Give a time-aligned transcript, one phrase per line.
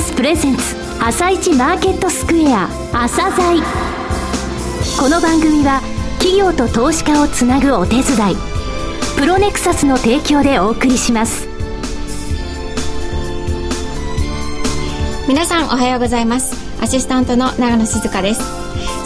[0.00, 0.62] スプレゼンツ
[0.98, 3.62] 朝一マーケットスクエア朝鮮。
[4.98, 5.82] この番組は
[6.18, 8.04] 企業と投資家をつなぐお手伝い
[9.18, 11.46] プロネクサスの提供でお送りします。
[15.28, 16.54] 皆さんおはようございます。
[16.82, 18.40] アシスタントの長野静香です。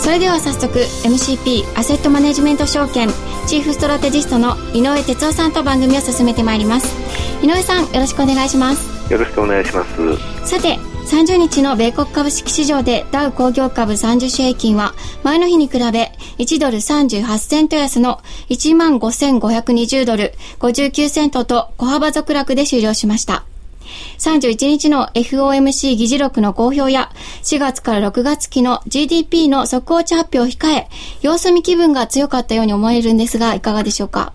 [0.00, 3.08] それでは早速 MCP アセットマネジメント証券
[3.48, 6.94] チーフストラテジストの井上哲夫さんと番組を進めてまいります。
[7.42, 8.93] 井上さんよろしくお願いします。
[9.10, 23.44] よろしくお願いしますさて30日の米国株式市場でダウ工業株30種平均は前の日に比べ1ドル38セント安の15,520ドル59セントと小幅続落で終了しました。
[24.18, 27.10] 31日の FOMC 議事録の公表や
[27.42, 30.88] 4月から6月期の GDP の速報値発表を控え、
[31.20, 34.32] 様子見気分が強かったように思えるんですが、いかがでしょうか？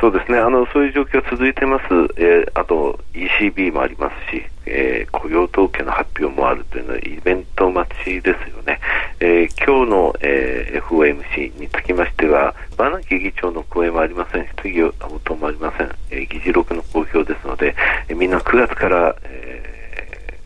[0.00, 1.84] そうですね、あのそういう状況が続いてます、
[2.16, 8.80] えー、あと ECB もありますし、えー、雇用統計の発表もあるというのはイベント待ちですよね、
[9.20, 17.76] えー、今日の、えー、FOMC につきましては、バナキ議長の講演もありませんし、次は応答もありません、えー、議事録の公表ですので、
[18.08, 20.38] えー、みんな9月から、え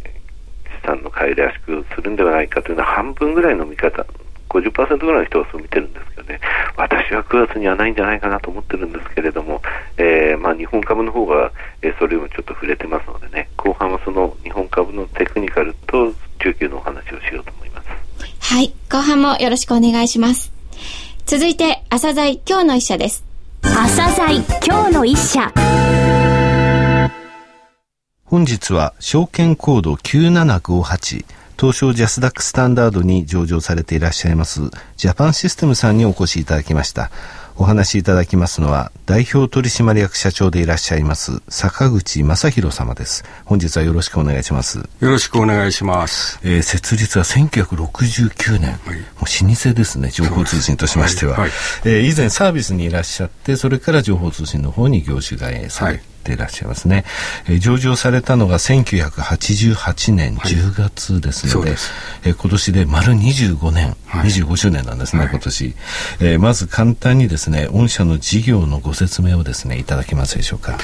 [0.64, 4.04] ー、資産の買い入れ圧縮するんではないかというのは半分ぐらいの見方、
[4.48, 6.40] 50%ぐらいの人はそう見てるんですね、
[6.76, 9.60] 私は9月にはないんじゃないかなと思ってるんですけれども、
[9.96, 11.50] えー、まあ、日本株の方が、
[11.82, 17.88] えー、それをちょっと触れてますのでね、後半はその日本株のテクニカルと中級のお話をしようと思います。
[18.40, 20.52] はい、後半もよろしくお願いします。
[21.26, 23.24] 続いて、朝鮮今日の一社です。
[23.62, 25.52] 朝鮮今日の一社。
[28.24, 31.24] 本日は証券コード9758
[31.58, 34.62] 東証ジャスダックスタンダードに上場されていらっしゃいます
[34.96, 37.10] ジャパンシステムさんにお越しいただきました。
[37.56, 43.24] お話しいただきますのは代表取締役社長でいらっしゃいます坂口正弘様です。
[43.44, 44.78] 本日はよろしくお願いします。
[44.78, 46.40] よろしくお願いします。
[46.42, 51.32] えー、設立は1969年、はい、もう老舗ですね、情報通信としましては。
[51.32, 51.50] はいはい、
[51.84, 57.04] えー、以前サービスにいらっしゃって、それから情報通信の方に業種外へされて、ていらっしゃいますね、
[57.46, 61.78] えー、上場されたのが1988年10月ですのではい、
[62.24, 65.74] えー、今年で丸25年、はい、25周年なんですね、はい、今年、
[66.20, 70.78] えー、まず簡単にですね御社の事業のご説明をですねいただけますでしょうか、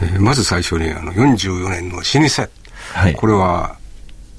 [0.00, 2.50] えー、まず最初にあの44年の老舗、
[2.94, 3.78] はい、これは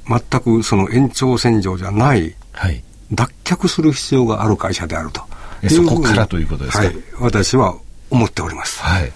[0.08, 2.82] 全くその延長線上じゃない、はい、
[3.12, 5.22] 脱却する必要がある会社であると。
[5.70, 7.76] そこからということですか、はい、私は
[8.12, 8.80] 思っております。
[8.80, 9.12] はい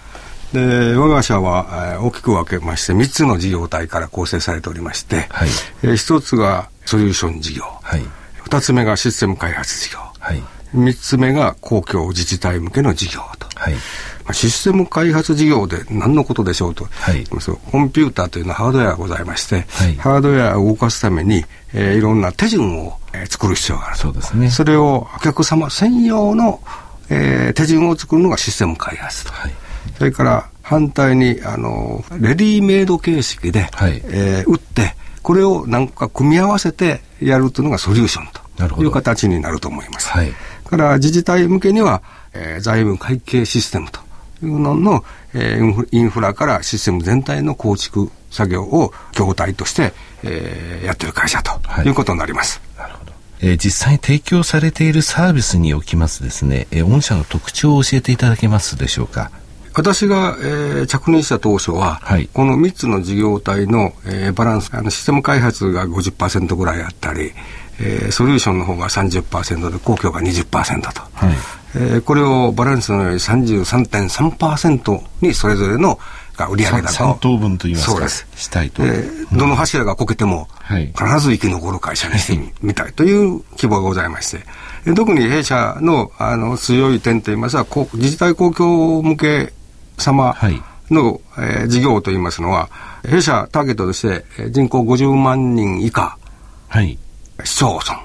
[0.52, 5.48] で我が社は、えー、大きく分けまして3つの事業体から構成されておりまして、はい。
[5.82, 8.02] えー、1つがソリューション事業、はい、
[8.44, 10.42] 2つ目がシステム開発事業、はい、
[10.74, 13.48] 3つ目が公共自治体向けの事業と。
[13.54, 13.74] はい。
[14.32, 24.50] システム開発事業で何のことでしょうと、はい、コンピューターというのはハードウェアがございまして、はい、ハードウェアを動かすために、えー、いろんな手順を、えー、作る必要があるそうですね。
[24.50, 26.60] それをお客様専用の、
[27.10, 29.32] えー、手順を作るのがシステム開発と。
[29.32, 29.61] はい
[29.98, 40.08] それから反対に、あの、レディメイド形式で、はい、えー、打って、これを何か組み合わせてやるというのがソリューションという形になると思います。
[40.08, 40.32] はい、
[40.64, 44.00] から自治体向けには、えー、財務会計システムと
[44.42, 45.04] いうのの、
[45.34, 49.92] えー、インフラからシステム全体の構築作業を業態として、
[50.24, 52.60] えー、やってる会社ということになります。
[52.76, 53.12] なるほど。
[53.40, 59.30] えー、実際に提供されているサービスにおきますですね、えー、御社の特徴を教えていただけますでしょうか。
[59.74, 67.32] 私が、えー、着任した当初は、はい、この3つの事業体の、えー、バランス、あのシステム開発が50%ぐらいあったり、
[67.80, 71.02] えー、ソリューションの方が30%で、公共が20%と。
[71.14, 75.98] はいえー、これをバランスのように33.3%にそれぞれの
[76.36, 77.14] が売上高を。
[77.16, 77.92] 3等分と言いますか。
[77.92, 78.26] そうです。
[78.36, 78.82] したいと。
[78.82, 84.44] えー、どの柱がこけても、必ず生き残る会社にしてみ たいという希望がございまして。
[84.94, 89.52] 特に弊社のあの強い点といいますか、自治体公共向け
[90.02, 90.62] 様の、はい、
[91.38, 92.68] えー、事業といいますのは、
[93.04, 96.18] 弊社ターゲットとして人口50万人以下、
[96.68, 96.98] はい、
[97.44, 98.00] 市町村、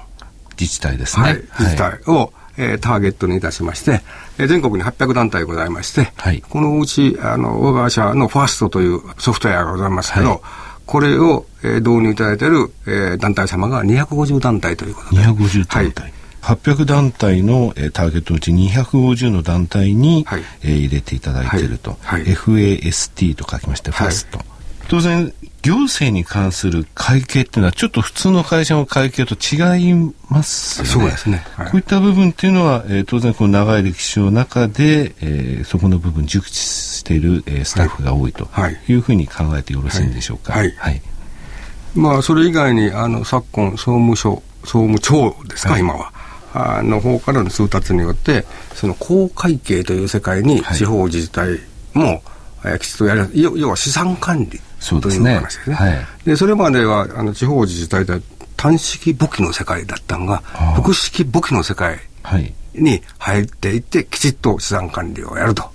[0.58, 1.22] 自治体ですね。
[1.22, 4.00] はい、自治体を、はい、えー、ターゲットにいたしまして、
[4.38, 10.40] えー、全国に800団体ございまして、はい、このうち、あの、我が社のファーストというソフトウェアがございますけど、はい、
[10.86, 15.22] これを、えー、導入いただいている、えー、団体様が250団体ということで。
[15.22, 16.02] 250団体。
[16.02, 16.12] はい
[16.42, 24.38] 800団体の、えー、ターゲットのうち250の団体に、はい、えー、入れていただいていると、はい、FAST と書きまして、ファスト。
[24.88, 29.92] 当然、行政に関する会計っていうのは、ちょっと普通の会社の会計と違い
[30.30, 30.90] ますよね。
[30.90, 31.44] そうですね。
[31.56, 38.48] はい、こういった部分っていうのは、えー、当然、この長い歴史の中で、えー、そこの部分、熟知している、えー、スタッフが多いと
[38.88, 40.54] いうふうに考えてよろしいんでしょうか。
[40.54, 40.74] はい。
[40.78, 41.02] はい
[41.94, 46.12] まあ、それ以外に、あの、昨今、総務省、総務庁ですか、はい、今は。
[46.58, 48.44] あの方からの通達によって、
[48.74, 51.60] その公会計という世界に地方自治体
[51.94, 52.22] も、
[52.58, 54.60] はい、きちっとやる、要は資産管理
[55.00, 55.70] という話ですね。
[55.70, 58.20] そで、ねはい、それまではあの地方自治体で
[58.56, 60.38] 単式簿記の世界だったのが、
[60.74, 62.00] 複式簿記の世界
[62.74, 65.70] に入っていって、きちっと資産管理をやると。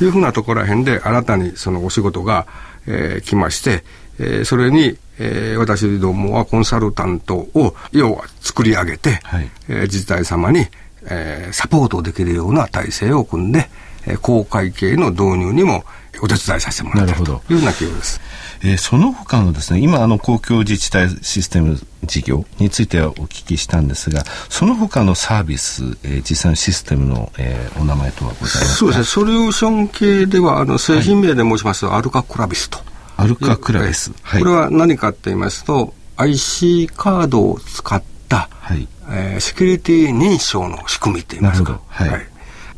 [0.00, 2.46] いうふうなところらへんで、新たにそのお仕事が、
[2.86, 3.84] えー、来まして、
[4.18, 10.66] えー、それに、えー、私どもはコンサルタントを、要は作り上げて、はい、えー、自治体様に、
[11.04, 13.68] えー、サポートできるような体制を組んで、
[14.06, 15.84] えー、公会計の導入にも
[16.22, 18.20] お手伝いさせてもらっているというような企業です。
[18.64, 28.64] えー、その他のですね、今あの公共自治体システム事業についてはお聞きしたんですが、その他のサービス、えー、実際のシステムの、えー、お名前とはございますか？
[28.66, 32.78] そうですね、ソリューション系では、あの製品名で申しますと、はい、アルカクラビスと。
[33.16, 34.12] アルカクラビス。
[34.22, 38.88] はい、これは何かって言いますと、IC カードを使った、はい。
[39.10, 41.80] えー、セキュリティ認証の仕組みって言いますか。
[41.88, 42.26] はい、はい、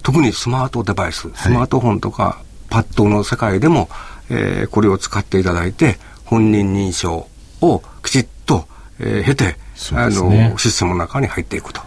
[0.03, 3.89] 特にスマートデバイス、スマートフォンとかパッドの世界でも、
[4.31, 7.29] えー、これを使っていただいて、本人認証
[7.61, 8.67] をきちっと、
[8.99, 9.57] えー、経て、ね、
[9.93, 11.81] あの、システムの中に入っていくと。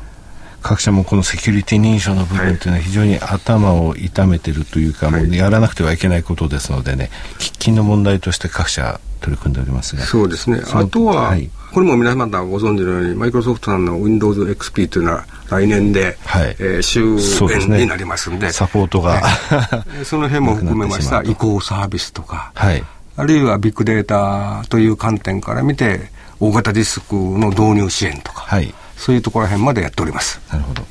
[0.67, 7.09] 各社もこのセキュリティ認証の部分というのは非常に頭を痛めてるというか、はい、もうやらなくてはいけないことですのでね、
[7.39, 10.01] 喫緊の問題として各社取り組んでおりますが。
[10.01, 10.59] そうですね。
[10.73, 17.15] あとは、はい、これも皆様ご存知のように、マイクロソフトさんの Windows XP というのは来年で、はい、えー、終
[17.47, 22.83] 焉になりますんで、でね、サポートが、はい、 その辺も含めました移行サービスとか、はい、
[23.15, 26.11] あるいはビッグデータという観点から見て、
[26.41, 30.41] 大型ディスクの導入支援とか、はい、そういうところら辺までやっております。
[30.51, 30.83] なるほど。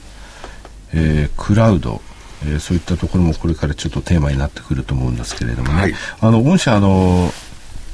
[0.95, 2.01] えー、クラウド、
[2.45, 7.31] えー、そういったところもこれからちょっとテーマになってくると思うんですけれどもね、はい、あの御社あの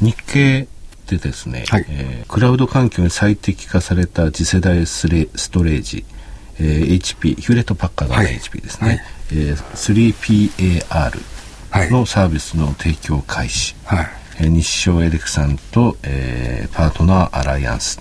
[0.00, 0.68] 日経
[1.06, 6.04] でですね、はい、えー、クラウド環境に最適化された次世代スレストレージ、
[6.60, 9.00] えー、HP、ヒューレット・パッカードの HP ですね、はい、
[9.32, 14.06] えー、3PAR のサービスの提供開始、はい。
[14.40, 18.00] えー、日照エレクさんと、えー、パートナーアライアンス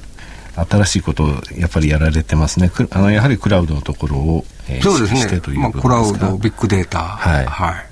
[0.56, 1.28] 新しいことを
[1.58, 2.72] やっぱりやられてますね。
[2.92, 5.42] あのやはりクラウドのところを、えー、そうですね。
[5.42, 7.00] というまあ、クラウド、ビッグデータ。
[7.00, 7.46] はい。
[7.46, 7.92] はい。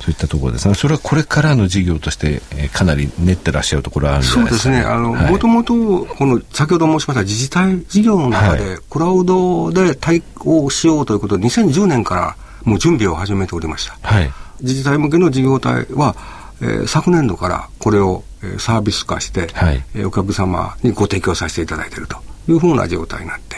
[0.00, 0.74] そういったところですね。
[0.74, 4.94] それはこれからの事業として、えー、かなり練ってらっしゃるところはあるんじゃないですか、ね、そうですね。
[4.94, 13.98] あの、もともと、この、先ほど申しました自治体事業の中で、クラウドで対応しようということで、2010年からもう準備を始めておりました。
[14.02, 14.32] はい。
[14.62, 16.16] 自治体向けの事業体は、
[16.60, 22.16] えー、昨年度からこれを、えー、サービス化して、はい、えー、お客様にご提供させていただいていると
[22.48, 23.56] いうふうな状態になって、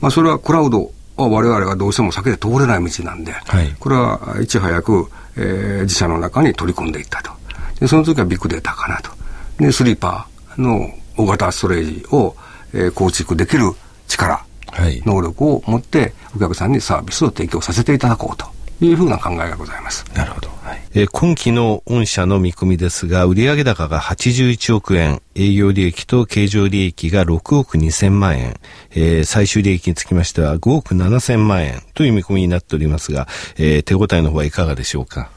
[0.00, 7.32] まあ、それはクラウドは我々がどうしても避けて通れない道なんで、はい、これはいち早く、えー、自社の中に取り込んでいったと。
[7.80, 9.10] で、その時はビッグデータかなと。
[9.58, 12.36] で、スリーパーの大型ストレージを、
[12.72, 13.72] えー、構築できる
[14.06, 18.46] 力、はい、能力を持ってお客さんにサービスを提供させていただこうと
[18.80, 20.04] いうふうな考えがございます。
[20.14, 20.48] なるほど。
[20.62, 28.60] はい、えー、今期の御社の見込みですが、売上高が81億円、営業利益と経常利益が6億2000万円、
[28.90, 33.26] えー、最終利益につきましては5億7000万円という見込みになっておりますが、
[33.56, 35.30] えー、手応えの方はいかがでしょうか？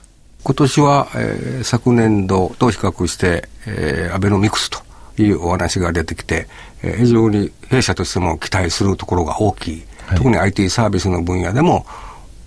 [0.44, 4.80] 今年は、えー、昨年度と比較して、えー、アベノミクスと
[5.22, 6.48] いうお話が出てきて、
[6.82, 11.86] えー、非常に弊社としても期待するところが大きい、はい、特に IT サービスの分野でも、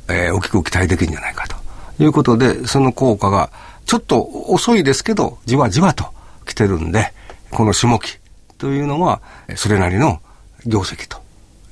[0.08, 1.56] えー、大きく期待できるんじゃないかと。
[2.02, 3.50] いうことで、その効果が
[3.86, 6.06] ちょっと遅いですけど、じわじわと
[6.44, 7.12] 来てるんで、
[7.50, 8.18] この下期
[8.58, 9.20] というのは、
[9.54, 10.20] それなりの
[10.66, 11.18] 業績と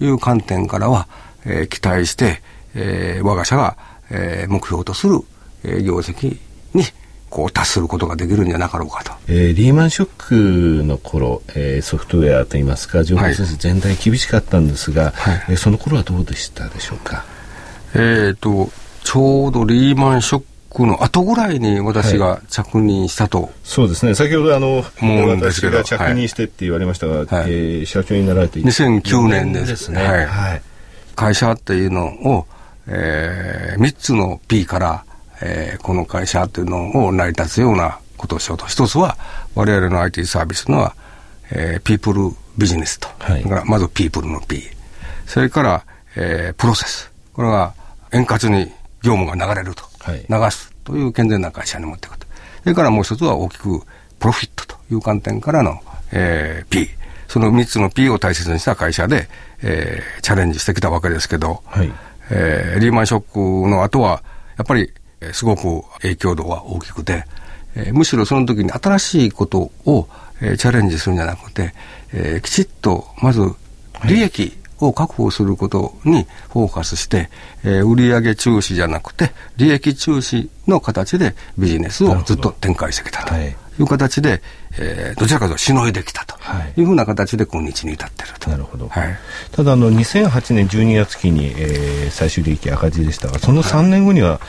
[0.01, 1.09] いう観点からは、
[1.45, 2.41] えー、期待して、
[2.75, 3.77] えー、我が社が、
[4.11, 5.21] えー、目標とする、
[5.65, 6.39] えー、業績
[6.73, 6.85] に
[7.29, 9.13] こう達することができるんじゃなかろうかと。
[9.27, 17.25] えー、リーマンショックの頃、えー、ソフトウェアといいますか、情報先生全体厳しかったんですが、はい、えー、その頃はどうでしたでしょうか？
[17.95, 18.71] えっ、ー、と、
[19.05, 20.45] ちょうどリーマンショッ
[20.75, 24.15] クの後ぐらいに私が着任したと、はい、そうですね。
[24.15, 24.85] 先ほどあの
[25.37, 30.63] 私が着任してって言われましたが、はい、えー、社長になられて2009年ですね、はい、はい、
[31.15, 32.47] 会社っていうのを、
[32.87, 35.05] えー、3つの P から、
[35.43, 38.67] えー、この会社っていうのを成り立つようなことをしようと。
[38.67, 39.17] 一つは
[39.55, 40.95] 我々の IT サービスのは、
[41.51, 44.63] えー、ピープルビジネスと、はい、まずピープルの P
[45.27, 45.85] それから、
[46.17, 47.13] えー、プロセス。
[47.35, 47.75] これは
[48.13, 48.71] 円滑に
[49.03, 52.27] 業務が流れると、はい、流すという健全な会社に持っていくと。
[52.63, 53.83] それからもう一つは大きく
[54.19, 55.81] プロフィットという観点からの、
[56.13, 56.89] えー、P。
[57.29, 59.27] その3つの P を大切にした会社で、
[59.63, 61.91] えー、チャレンジしてきたわけですけど、はい、
[62.31, 64.23] えー、リーマンショックの後は、
[64.59, 64.93] やっぱり、
[65.33, 67.25] すごく影響度は大きくて、
[67.75, 70.09] えー、むしろその時に新しいことを、
[70.41, 71.73] えー、チャレンジするんじゃなくて、
[72.13, 73.41] えー、きちっとまず
[74.05, 74.53] 利益
[74.87, 77.31] を確保することにフォーカスして、
[77.65, 83.35] えー、売上中止じゃなくて利益中止の形でビジネスをずっと展開してきたと。
[83.35, 83.55] い。
[83.79, 84.43] う形で、
[84.79, 86.37] えー、どちらかというとしのいできたと。
[86.77, 86.83] い。
[86.83, 88.51] うふうな形で今日に至っていると。
[88.51, 88.89] なるほど。
[88.89, 89.17] はい、
[89.53, 94.41] ただあの、2008年12月期に、えー、最終利益赤字でしたが、その3年後には、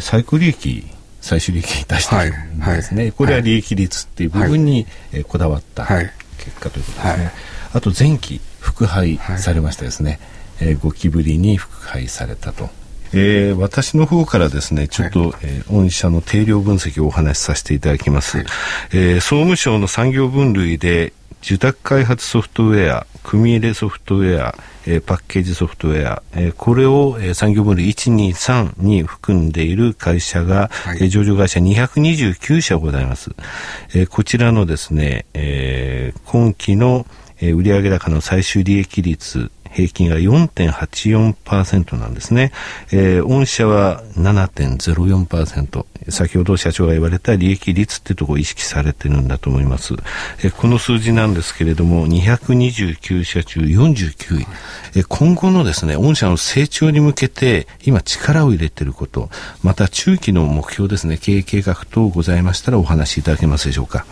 [0.00, 0.86] 最高利益、
[1.20, 3.06] 最終利益出してるんですね、はい。
[3.06, 7.32] はい、これは利益率っていう部分に、えこだわった結果ということですね。
[7.72, 10.20] あと前期、復配されましたですね、
[10.58, 12.70] はい、えー、5期ぶりに復配されたと。
[13.12, 18.38] えー、私の方からですね、ちょっと、はい、えー、御社の定量分析をお話しさせていただきます。
[18.38, 18.46] はい、
[18.92, 21.12] えー、総務省の産業分類で、
[21.42, 24.54] 受託開発ソフトウェア、組入れソフトウェア、
[24.86, 33.30] えー、パッケージソフトウェア、えー、これを、えー、産業分類1、2、3に含んでいる会社が、はい、えー、上場会社229社ございます。
[33.94, 37.06] えー、こちらのですね、えー、今期の、
[37.40, 42.52] えー、売上高の最終利益率、平均が4.84%なんですね。
[42.92, 45.86] えー、御社は7.04%。
[46.08, 49.94] 先ほど社長が言われた利益率ってとこを意識されてるんだと思います。
[50.42, 54.46] えー、この数字なんですけれども、229社中49位。
[54.96, 59.30] えー、今後のですね、御社の成長に向けて今力を入れてること、
[59.62, 64.04] また中期の目標ですね、経営計画等ございましたらお話しいただけますでしょうか。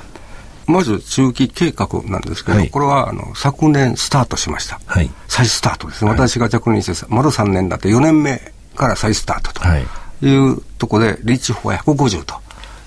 [0.69, 4.81] まず中期計画なんですけど、はい、これはあの昨年スタートしました。
[4.87, 6.11] はい、再スタートですね。
[6.11, 12.35] 私が着任して、丸3年だって4年目から再スタートというところで、 Reach for 150と。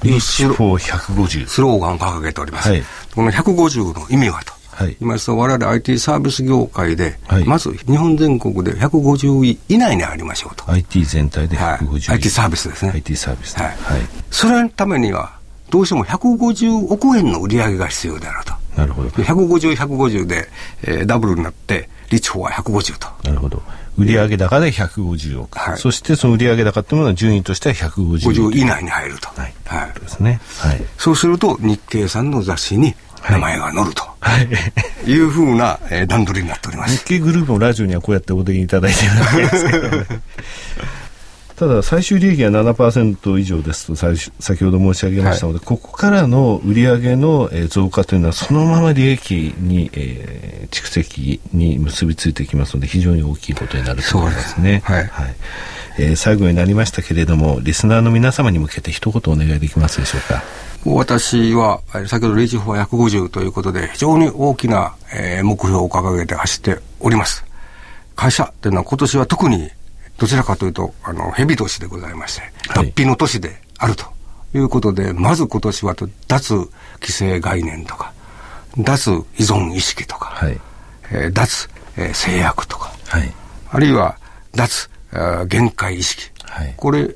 [0.03, 1.47] Reach for 150。
[1.47, 2.69] スローガンを掲げております。
[2.69, 2.83] はい、
[3.15, 4.53] この150の意味はと。
[4.71, 10.69] はい、今そ我々 IT サービス業界で、はい、まず日本全国で150位以内にありましょうと。
[10.71, 11.89] IT 全体で150位。
[11.89, 12.91] はい、IT サービスですね。
[12.93, 13.67] IT サービス、はい。
[13.67, 14.01] はい。
[14.31, 15.40] それのためには、
[15.71, 18.53] どうしても150億円の売り上げが必要であると。
[18.77, 19.09] なるほど。
[19.09, 20.47] 150、150で、
[20.83, 23.07] えー、ダブルになって、リチ法は150と。
[23.27, 23.63] なるほど。
[23.97, 32.95] 売上高で150億、はい、そしてその売上高っていうものは順位としては150億以内に入ると、はい、はい、ですね、はい、そうすると日経さんの雑誌に
[33.29, 34.41] 名前が載ると、は
[35.05, 36.97] い、いうふうな、えー、段取りになっております。
[36.99, 40.05] 日経グループのラジオにはこうやってお出にいただいてるわけですけど、ね
[41.61, 54.81] ただ最終利益が7%以上ですと先ほど申し上げましたので、はい、ここからの売上の増加というのはそのまま利益に、えー、蓄積に結びついてきますので非常に大きいことになると思いますね。
[54.83, 55.35] はい、はい、
[55.99, 60.41] えー、最後になりましたけれどもリスナーの皆様に向けて一言お願いできますでしょうか。
[60.83, 67.45] 私は、先ほどリーチフォー150ということで、非常に大きな、えー、目標を掲げて走っております。
[68.15, 69.69] 会社というのは今年は特に
[70.21, 72.43] どちらかというと、あの、蛇年でございまして、
[72.75, 74.05] 脱皮の年であると
[74.53, 78.13] いうことで、はい、まず今年はと脱規制概念とか、
[78.77, 80.59] 脱依存意識とか、はい、
[81.11, 83.33] えー、脱、えー、制約とか、はい、
[83.71, 84.19] あるいは
[84.53, 87.15] 脱、え限界意識、はい、これ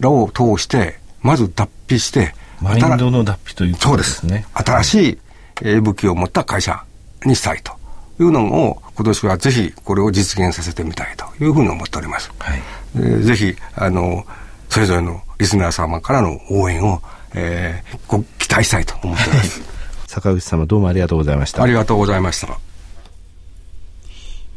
[0.00, 4.44] らを通して、まず脱皮して、マインドの脱皮ということですね。
[4.56, 4.72] そうです。
[4.72, 5.18] 新しい、
[5.62, 6.82] えー、武器を持った会社
[7.24, 7.77] にしたいと
[8.20, 12.30] いうのを今年はぜひこれを実現させてみたいというふうに思っております。
[12.38, 14.24] はい、ぜひあの
[14.68, 17.00] それぞれのリスナー様からの応援を、
[17.34, 19.62] えー、ご期待したいと思っております。
[20.06, 21.62] 坂口様どうもありがとうございました。
[21.62, 22.58] ありがとうございました。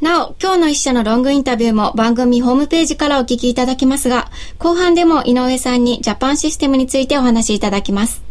[0.02, 8.31] なお、今日の一社のロングインタビューも番組ホームページからお聞きいただけますが、後半でも井上さんにジャパンシステムについてお話しいただきます。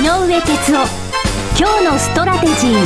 [0.00, 0.86] 井上哲夫。
[1.58, 2.84] 今日のストラテジー。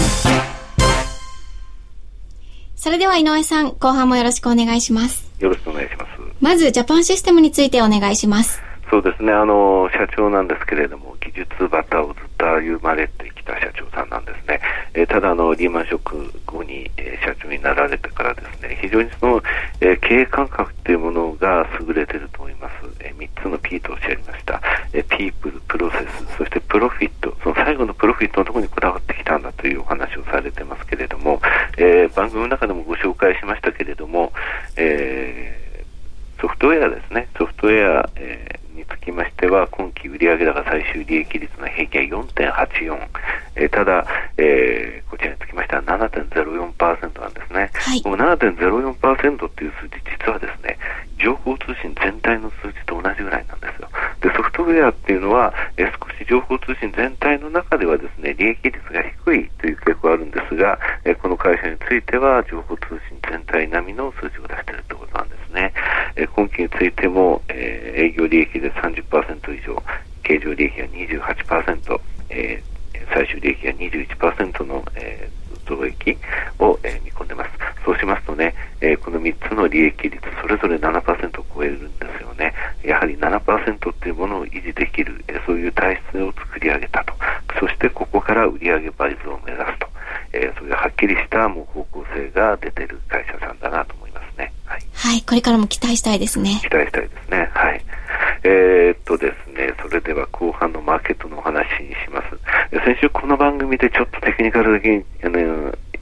[2.75, 5.31] それでは井上さん後半もよろしくお願いします。
[5.39, 6.09] よろしくお願いします。
[6.41, 8.61] まずジャパンシステムについてお願いします。
[8.91, 9.33] そうですね。
[9.33, 14.61] あの社長なんですけれども技術バターをずっと歩まれてきた社長さんなんですね、
[14.95, 19.43] えー、ただあのリーマンショック後に、えー、社長になられてからですね非常にその、
[19.81, 24.61] えー、経営感覚というものが優れていると思います、えー、3つの P とおっしゃいました、
[24.93, 31.41] えー、ピープルプロセスそしてプロフィットその最後のプロフィットのところにこだわってきたんだというお話をされてますけれども、
[31.77, 34.33] えー、番組の中でもご紹介しましたけれども、
[34.77, 37.29] えー、ソフトウェアですね。
[37.39, 38.54] ソフトウェア、えー
[39.15, 43.09] ましては、今期売売上高最終利益率の平均は4.84、
[43.57, 44.07] えー、ただ、
[44.39, 49.95] えー、こちらにつきましては7.04%なんですね、はい、この7.04%っていう数字
[50.25, 50.79] 実はですね
[51.19, 53.89] 情報通信全体の数字と同じぐらいなんですよ。
[54.21, 64.84] でソフトウェアっていうのは、えー、少し情報通信全体の中ではですね利益率が低いという傾向があるんですが、えー、この会社については情報通信全体並みの数字を出している
[66.17, 69.83] えー、今期についても、えー、営業利益で30%以上
[70.23, 70.87] 経常利益が
[71.35, 76.17] 28%、えー、最終利益が21%の、えー増益
[76.59, 77.51] を、えー、見込んでます。
[77.85, 82.55] そうしますとね、えー、この3つの利益率、それぞれ7%を超えるんですよね。
[82.83, 87.15] やはり7%っていうものを維持できる、えー、そういう体質を作り上げたと。
[87.59, 89.89] そしてここから売上倍増を目指すと。
[90.33, 94.53] えー、そういうはっきりしたもう方向性が出てる会社さんだなと思いますね。
[94.67, 94.83] はい。
[94.93, 96.61] はい、これからも期待したいですね。
[96.63, 97.51] 期待したいですね。
[97.53, 97.85] はい。
[98.45, 102.39] えー、っとですね、それでは後半のマーケットのお話にします。
[102.71, 105.41] 先週この番組でちょっとテクニカル的に、あの、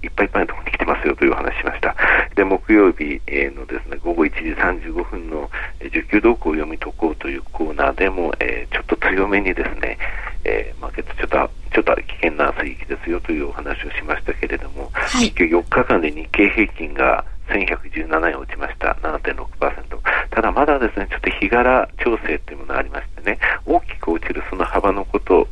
[0.03, 1.97] いっぱいいっぱいのところに来てますよという話しました。
[2.35, 3.23] で、木曜日
[3.57, 5.49] のですね、午後1時35分の
[5.81, 9.97] 需給動向を読み解こうというコーナーでも、えー、ちょっと強めにですね、
[10.45, 18.96] えー、マーケットちょっと、ちょっと危険な水域ですよというお話をしましたけれども、はい、結局4日間で日経平均が1117円落ちました。
[19.02, 20.00] 7.6%。
[20.30, 25.46] ただまだですね、ちょっと日柄調整というものがありましてね、大きく落ちるその幅のこと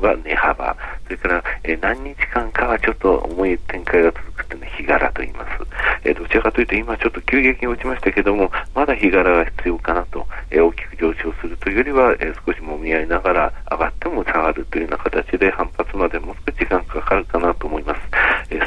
[0.00, 5.50] は値幅、それから、えー、何日間かはちょっと重い展開が続くというのは日柄と言います。
[6.04, 18.01] えー、どちらかというと今ちょっと急激に落ちましたけども、まだ日柄が必要かなと、えー、大きく上昇するというよりは、え少しもみ合いながら上がっても下がるというような形で反発までもう少し時間かかるかなと思います。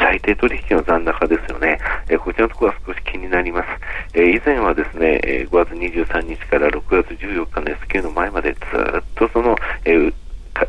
[0.06, 1.80] え最低取引の残高ですよね。
[2.10, 3.68] えこちらのところは少し気になります。
[4.14, 10.12] え以前はですね、え5月23日から6月14日の S q の前までずっとその、え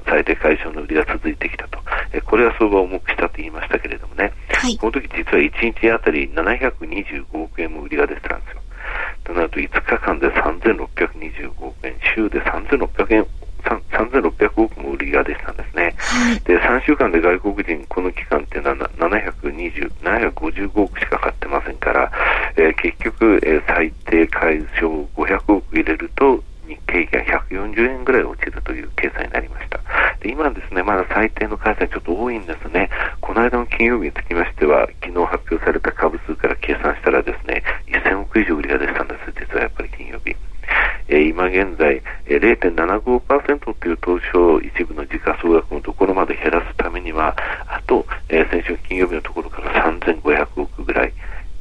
[0.09, 1.79] 最低解消の売りが続いてきたと、
[2.13, 8.61] えこれは相場を重くしたと言いましたけれどもね、はい、この時実は1日あたり725億円も売りが出てたんですよ。
[9.25, 13.27] となると5日間で3625億円、週で3600円
[13.67, 18.46] 3600億も売りが出てたんですね、はい、で3週間で外国人、この期間
[19.71, 19.91] 720、
[20.33, 22.13] 755億しか買ってませんから、
[22.57, 29.81] えー、結局、えー、最低解消500億入れると、日経平均が140円ぐらい落ちるという計算になりました。
[30.21, 32.91] で今ですね、まだ最低の回数ちょっと多いんですね。
[33.21, 40.35] この間の金曜日につきましては、昨日発表された株数から計算したらですね、1000億以上売りが出てたんです、実はやっぱり金曜日。
[41.09, 47.37] えー、今現在、えー、0.75%という東証一部の時価総額のところまで減らすためには、
[47.69, 51.13] あと、えー、先週金曜日のところから3500億ぐらい、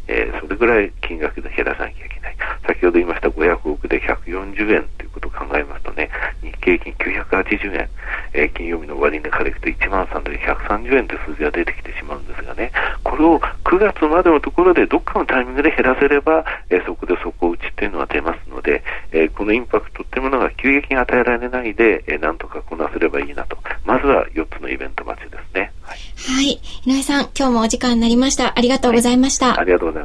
[0.08, 2.36] えー、それぐらい金額で減らさなきゃいけない。
[2.68, 6.10] 先ほど言いました500億で140円ということを考えますとね、
[6.42, 7.90] 日経平均980円、
[8.34, 12.72] えー、金曜日の終値からいくと1万3130円という数字が出てきてしまうんですがね、
[13.04, 23.58] これを9月までのところでどっかのタイミングで減らせれば、えー、そこで底打ちっていうのは出ますので、えー、このインパクトっていうものが急激に与えられないで、えー、なんとかこなせればいいなと。
[23.86, 25.72] まずは4つのイベント待ちですね。
[25.82, 25.98] はい。
[26.36, 26.60] はい。
[26.86, 28.58] 井上さん、今日もお時間になりました。
[28.58, 29.50] ありがとうございました。
[29.50, 30.05] はい、ありがとうございま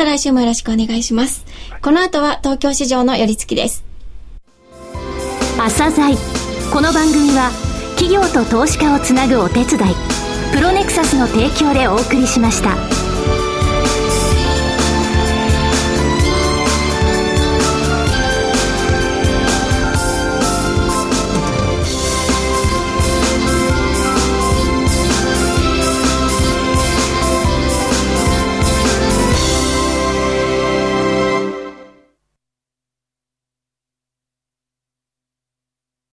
[0.00, 1.44] た来週もよろしくお願いします。
[1.82, 3.84] この後は東京市場の寄り付きです。
[5.58, 6.16] 朝鮮
[6.72, 7.50] この番組は
[7.98, 9.66] 企業と投資家をつなぐお手伝い
[10.52, 12.99] プロネクサスの提供でお送りしました。